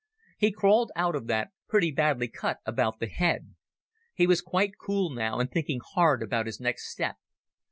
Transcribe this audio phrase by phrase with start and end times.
[0.39, 3.53] He crawled out of that, pretty badly cut about the head.
[4.15, 7.17] He was quite cool now and thinking hard about his next step.